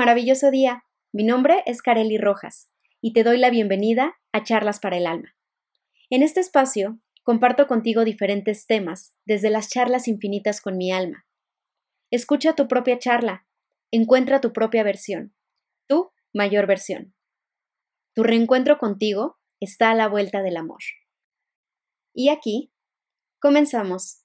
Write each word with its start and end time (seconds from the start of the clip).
Maravilloso 0.00 0.50
día. 0.50 0.84
Mi 1.12 1.24
nombre 1.24 1.62
es 1.66 1.82
Kareli 1.82 2.16
Rojas 2.16 2.70
y 3.02 3.12
te 3.12 3.22
doy 3.22 3.36
la 3.36 3.50
bienvenida 3.50 4.18
a 4.32 4.42
Charlas 4.42 4.80
para 4.80 4.96
el 4.96 5.06
Alma. 5.06 5.36
En 6.08 6.22
este 6.22 6.40
espacio 6.40 6.98
comparto 7.22 7.66
contigo 7.66 8.04
diferentes 8.04 8.66
temas 8.66 9.14
desde 9.26 9.50
las 9.50 9.68
charlas 9.68 10.08
infinitas 10.08 10.62
con 10.62 10.78
mi 10.78 10.90
alma. 10.90 11.26
Escucha 12.10 12.54
tu 12.54 12.66
propia 12.66 12.98
charla, 12.98 13.46
encuentra 13.90 14.40
tu 14.40 14.54
propia 14.54 14.82
versión, 14.82 15.34
tu 15.86 16.12
mayor 16.32 16.66
versión. 16.66 17.14
Tu 18.14 18.22
reencuentro 18.22 18.78
contigo 18.78 19.38
está 19.60 19.90
a 19.90 19.94
la 19.94 20.08
vuelta 20.08 20.40
del 20.40 20.56
amor. 20.56 20.80
Y 22.14 22.30
aquí 22.30 22.72
comenzamos. 23.38 24.19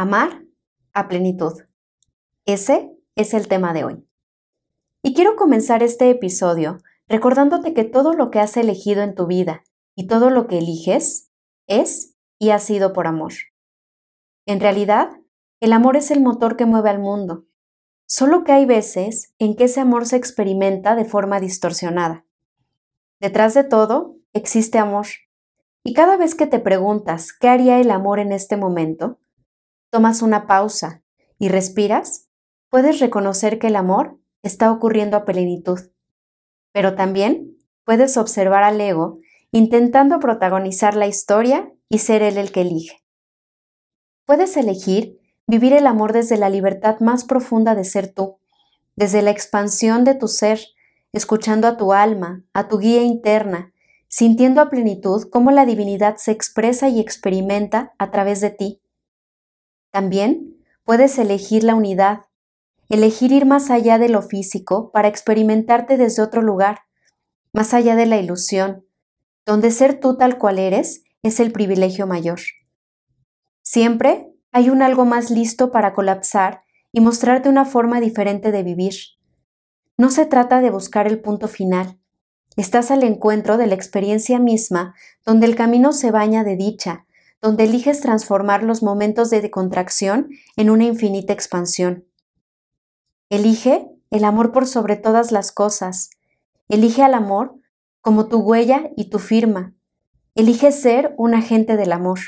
Amar 0.00 0.46
a 0.94 1.08
plenitud. 1.08 1.52
Ese 2.46 2.90
es 3.16 3.34
el 3.34 3.48
tema 3.48 3.74
de 3.74 3.84
hoy. 3.84 4.08
Y 5.02 5.12
quiero 5.12 5.36
comenzar 5.36 5.82
este 5.82 6.08
episodio 6.08 6.78
recordándote 7.06 7.74
que 7.74 7.84
todo 7.84 8.14
lo 8.14 8.30
que 8.30 8.40
has 8.40 8.56
elegido 8.56 9.02
en 9.02 9.14
tu 9.14 9.26
vida 9.26 9.62
y 9.94 10.06
todo 10.06 10.30
lo 10.30 10.46
que 10.46 10.56
eliges 10.56 11.28
es 11.66 12.14
y 12.38 12.48
ha 12.48 12.58
sido 12.60 12.94
por 12.94 13.06
amor. 13.06 13.34
En 14.46 14.60
realidad, 14.60 15.10
el 15.60 15.70
amor 15.70 15.98
es 15.98 16.10
el 16.10 16.22
motor 16.22 16.56
que 16.56 16.64
mueve 16.64 16.88
al 16.88 17.00
mundo, 17.00 17.44
solo 18.06 18.42
que 18.42 18.52
hay 18.52 18.64
veces 18.64 19.34
en 19.38 19.54
que 19.54 19.64
ese 19.64 19.80
amor 19.80 20.06
se 20.06 20.16
experimenta 20.16 20.94
de 20.94 21.04
forma 21.04 21.40
distorsionada. 21.40 22.24
Detrás 23.20 23.52
de 23.52 23.64
todo 23.64 24.16
existe 24.32 24.78
amor, 24.78 25.08
y 25.84 25.92
cada 25.92 26.16
vez 26.16 26.34
que 26.34 26.46
te 26.46 26.58
preguntas 26.58 27.34
qué 27.34 27.48
haría 27.50 27.80
el 27.80 27.90
amor 27.90 28.18
en 28.18 28.32
este 28.32 28.56
momento, 28.56 29.18
tomas 29.90 30.22
una 30.22 30.46
pausa 30.46 31.02
y 31.38 31.48
respiras 31.48 32.28
puedes 32.68 33.00
reconocer 33.00 33.58
que 33.58 33.66
el 33.66 33.76
amor 33.76 34.18
está 34.42 34.70
ocurriendo 34.72 35.16
a 35.16 35.24
plenitud, 35.24 35.80
pero 36.72 36.94
también 36.94 37.56
puedes 37.84 38.16
observar 38.16 38.62
al 38.62 38.80
ego 38.80 39.18
intentando 39.52 40.20
protagonizar 40.20 40.94
la 40.94 41.08
historia 41.08 41.72
y 41.88 41.98
ser 41.98 42.22
él 42.22 42.38
el 42.38 42.52
que 42.52 42.62
elige. 42.62 43.02
Puedes 44.24 44.56
elegir 44.56 45.18
vivir 45.46 45.72
el 45.72 45.88
amor 45.88 46.12
desde 46.12 46.36
la 46.36 46.48
libertad 46.48 47.00
más 47.00 47.24
profunda 47.24 47.74
de 47.74 47.82
ser 47.82 48.12
tú, 48.14 48.38
desde 48.94 49.22
la 49.22 49.32
expansión 49.32 50.04
de 50.04 50.14
tu 50.14 50.28
ser, 50.28 50.60
escuchando 51.12 51.66
a 51.66 51.76
tu 51.76 51.92
alma, 51.92 52.44
a 52.52 52.68
tu 52.68 52.78
guía 52.78 53.02
interna, 53.02 53.72
sintiendo 54.06 54.60
a 54.60 54.70
plenitud 54.70 55.28
cómo 55.30 55.50
la 55.50 55.66
divinidad 55.66 56.16
se 56.16 56.30
expresa 56.30 56.88
y 56.88 57.00
experimenta 57.00 57.92
a 57.98 58.12
través 58.12 58.40
de 58.40 58.50
ti. 58.50 58.80
También 59.90 60.56
puedes 60.84 61.18
elegir 61.18 61.64
la 61.64 61.74
unidad, 61.74 62.20
elegir 62.88 63.32
ir 63.32 63.46
más 63.46 63.70
allá 63.70 63.98
de 63.98 64.08
lo 64.08 64.22
físico 64.22 64.90
para 64.92 65.08
experimentarte 65.08 65.96
desde 65.96 66.22
otro 66.22 66.42
lugar, 66.42 66.80
más 67.52 67.74
allá 67.74 67.96
de 67.96 68.06
la 68.06 68.18
ilusión, 68.18 68.84
donde 69.46 69.70
ser 69.70 69.98
tú 70.00 70.16
tal 70.16 70.38
cual 70.38 70.58
eres 70.58 71.04
es 71.22 71.40
el 71.40 71.52
privilegio 71.52 72.06
mayor. 72.06 72.40
Siempre 73.62 74.32
hay 74.52 74.70
un 74.70 74.82
algo 74.82 75.04
más 75.04 75.30
listo 75.30 75.70
para 75.70 75.92
colapsar 75.94 76.62
y 76.92 77.00
mostrarte 77.00 77.48
una 77.48 77.64
forma 77.64 78.00
diferente 78.00 78.52
de 78.52 78.62
vivir. 78.62 78.94
No 79.96 80.10
se 80.10 80.26
trata 80.26 80.60
de 80.60 80.70
buscar 80.70 81.06
el 81.06 81.20
punto 81.20 81.46
final. 81.46 82.00
Estás 82.56 82.90
al 82.90 83.02
encuentro 83.04 83.58
de 83.58 83.66
la 83.66 83.74
experiencia 83.74 84.38
misma, 84.38 84.94
donde 85.24 85.46
el 85.46 85.54
camino 85.54 85.92
se 85.92 86.10
baña 86.10 86.42
de 86.42 86.56
dicha, 86.56 87.06
donde 87.42 87.64
eliges 87.64 88.00
transformar 88.00 88.62
los 88.62 88.82
momentos 88.82 89.30
de 89.30 89.50
contracción 89.50 90.30
en 90.56 90.70
una 90.70 90.84
infinita 90.84 91.32
expansión. 91.32 92.06
Elige 93.30 93.88
el 94.10 94.24
amor 94.24 94.52
por 94.52 94.66
sobre 94.66 94.96
todas 94.96 95.32
las 95.32 95.52
cosas. 95.52 96.10
Elige 96.68 97.02
al 97.02 97.14
amor 97.14 97.54
como 98.00 98.28
tu 98.28 98.38
huella 98.40 98.90
y 98.96 99.08
tu 99.10 99.18
firma. 99.18 99.74
Elige 100.34 100.72
ser 100.72 101.14
un 101.16 101.34
agente 101.34 101.76
del 101.76 101.92
amor. 101.92 102.18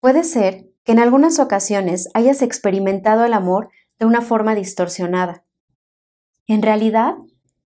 Puede 0.00 0.24
ser 0.24 0.70
que 0.84 0.92
en 0.92 0.98
algunas 0.98 1.38
ocasiones 1.38 2.08
hayas 2.14 2.42
experimentado 2.42 3.24
el 3.24 3.32
amor 3.32 3.70
de 3.98 4.06
una 4.06 4.20
forma 4.20 4.54
distorsionada. 4.54 5.44
En 6.46 6.62
realidad, 6.62 7.14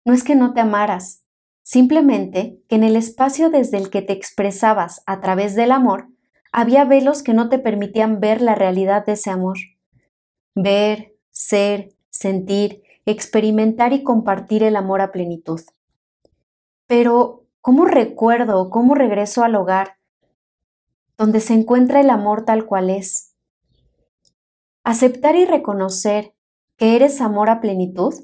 no 0.05 0.13
es 0.13 0.23
que 0.23 0.35
no 0.35 0.53
te 0.53 0.61
amaras, 0.61 1.23
simplemente 1.69 2.59
que 2.67 2.77
en 2.77 2.83
el 2.83 2.95
espacio 2.95 3.51
desde 3.51 3.77
el 3.77 3.91
que 3.91 4.01
te 4.01 4.11
expresabas 4.11 5.03
a 5.05 5.21
través 5.21 5.53
del 5.53 5.71
amor, 5.71 6.07
había 6.51 6.83
velos 6.83 7.21
que 7.21 7.35
no 7.35 7.47
te 7.47 7.59
permitían 7.59 8.19
ver 8.19 8.41
la 8.41 8.55
realidad 8.55 9.05
de 9.05 9.11
ese 9.11 9.29
amor. 9.29 9.59
Ver, 10.55 11.13
ser, 11.29 11.89
sentir, 12.09 12.81
experimentar 13.05 13.93
y 13.93 14.01
compartir 14.01 14.63
el 14.63 14.75
amor 14.75 15.01
a 15.01 15.11
plenitud. 15.11 15.61
Pero, 16.87 17.45
¿cómo 17.61 17.85
recuerdo 17.85 18.71
cómo 18.71 18.95
regreso 18.95 19.43
al 19.43 19.53
hogar 19.53 19.99
donde 21.19 21.39
se 21.39 21.53
encuentra 21.53 22.01
el 22.01 22.09
amor 22.09 22.45
tal 22.45 22.65
cual 22.65 22.89
es? 22.89 23.35
Aceptar 24.83 25.35
y 25.35 25.45
reconocer 25.45 26.33
que 26.77 26.95
eres 26.95 27.21
amor 27.21 27.51
a 27.51 27.61
plenitud, 27.61 28.15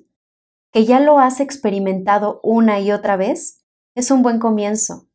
que 0.76 0.84
ya 0.84 1.00
lo 1.00 1.20
has 1.20 1.40
experimentado 1.40 2.42
una 2.44 2.82
y 2.82 2.92
otra 2.92 3.16
vez, 3.16 3.64
es 3.96 4.12
un 4.12 4.22
buen 4.22 4.40
comienzo. 4.40 5.08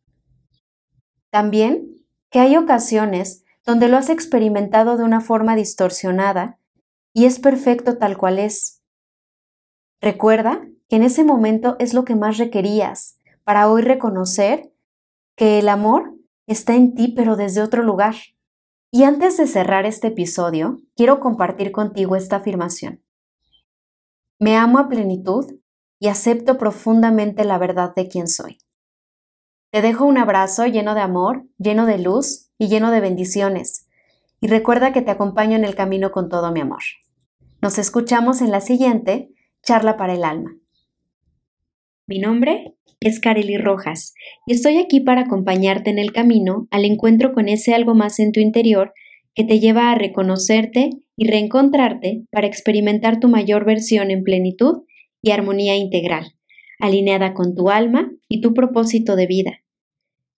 También 1.28 2.03
que 2.31 2.38
hay 2.38 2.56
ocasiones 2.56 3.44
donde 3.66 3.88
lo 3.88 3.98
has 3.98 4.09
experimentado 4.09 4.97
de 4.97 5.04
una 5.04 5.21
forma 5.21 5.56
distorsionada 5.56 6.59
y 7.12 7.26
es 7.26 7.41
perfecto 7.41 7.98
tal 7.98 8.16
cual 8.16 8.38
es. 8.38 8.81
Recuerda 10.00 10.66
que 10.88 10.97
en 10.97 11.03
ese 11.03 11.25
momento 11.25 11.77
es 11.78 11.92
lo 11.92 12.06
que 12.06 12.16
más 12.16 12.38
requerías 12.38 13.21
para 13.44 13.71
hoy 13.71 13.82
reconocer 13.82 14.72
que 15.37 15.59
el 15.59 15.69
amor 15.69 16.15
está 16.47 16.75
en 16.75 16.94
ti 16.94 17.12
pero 17.15 17.37
desde 17.37 17.60
otro 17.60 17.82
lugar. 17.82 18.15
Y 18.91 19.03
antes 19.03 19.37
de 19.37 19.47
cerrar 19.47 19.84
este 19.84 20.06
episodio, 20.06 20.78
quiero 20.97 21.21
compartir 21.21 21.71
contigo 21.71 22.16
esta 22.16 22.37
afirmación. 22.37 23.03
Me 24.42 24.56
amo 24.56 24.78
a 24.78 24.88
plenitud 24.88 25.44
y 25.98 26.08
acepto 26.08 26.56
profundamente 26.56 27.44
la 27.44 27.58
verdad 27.58 27.94
de 27.94 28.08
quién 28.08 28.26
soy. 28.26 28.56
Te 29.70 29.82
dejo 29.82 30.06
un 30.06 30.16
abrazo 30.16 30.64
lleno 30.64 30.94
de 30.94 31.02
amor, 31.02 31.44
lleno 31.58 31.84
de 31.84 31.98
luz 31.98 32.50
y 32.56 32.68
lleno 32.68 32.90
de 32.90 33.00
bendiciones 33.00 33.86
y 34.40 34.46
recuerda 34.46 34.94
que 34.94 35.02
te 35.02 35.10
acompaño 35.10 35.56
en 35.56 35.66
el 35.66 35.74
camino 35.74 36.10
con 36.10 36.30
todo 36.30 36.52
mi 36.52 36.60
amor. 36.60 36.80
Nos 37.60 37.76
escuchamos 37.76 38.40
en 38.40 38.50
la 38.50 38.62
siguiente 38.62 39.28
charla 39.62 39.98
para 39.98 40.14
el 40.14 40.24
alma. 40.24 40.56
Mi 42.06 42.18
nombre 42.18 42.78
es 43.00 43.20
Kareli 43.20 43.58
Rojas 43.58 44.14
y 44.46 44.54
estoy 44.54 44.78
aquí 44.78 45.00
para 45.00 45.22
acompañarte 45.22 45.90
en 45.90 45.98
el 45.98 46.12
camino 46.12 46.66
al 46.70 46.86
encuentro 46.86 47.34
con 47.34 47.46
ese 47.48 47.74
algo 47.74 47.94
más 47.94 48.18
en 48.18 48.32
tu 48.32 48.40
interior 48.40 48.94
que 49.40 49.46
te 49.46 49.58
lleva 49.58 49.90
a 49.90 49.94
reconocerte 49.94 50.90
y 51.16 51.26
reencontrarte 51.26 52.24
para 52.30 52.46
experimentar 52.46 53.20
tu 53.20 53.28
mayor 53.28 53.64
versión 53.64 54.10
en 54.10 54.22
plenitud 54.22 54.82
y 55.22 55.30
armonía 55.30 55.76
integral, 55.76 56.34
alineada 56.78 57.32
con 57.32 57.54
tu 57.54 57.70
alma 57.70 58.12
y 58.28 58.42
tu 58.42 58.52
propósito 58.52 59.16
de 59.16 59.26
vida. 59.26 59.62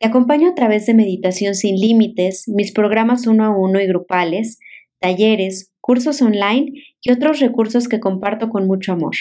Te 0.01 0.09
acompaño 0.09 0.51
a 0.51 0.55
través 0.55 0.85
de 0.85 0.93
meditación 0.93 1.55
sin 1.55 1.77
límites, 1.77 2.47
mis 2.47 2.73
programas 2.73 3.27
uno 3.27 3.47
a 3.47 3.57
uno 3.57 3.81
y 3.81 3.87
grupales, 3.87 4.59
talleres, 4.99 5.73
cursos 5.81 6.21
online 6.21 6.75
y 7.01 7.11
otros 7.11 7.41
recursos 7.41 7.89
que 7.89 8.01
comparto 8.01 8.51
con 8.51 8.67
mucho 8.67 8.93
amor. 8.93 9.15